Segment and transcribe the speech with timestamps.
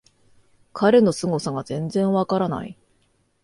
[0.73, 2.75] 彼のすごさが全然わからない